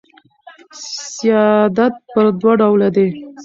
سیادت 1.13 1.93
پر 2.11 2.25
دوه 2.39 2.53
ډوله 2.59 2.89
دئ. 2.95 3.09